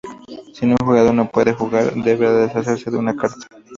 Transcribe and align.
Si 0.55 0.65
un 0.65 0.75
jugador 0.83 1.13
no 1.13 1.29
puede 1.29 1.53
jugar 1.53 1.93
debe 1.93 2.27
deshacerse 2.27 2.89
de 2.89 2.97
una 2.97 3.15
carta. 3.15 3.45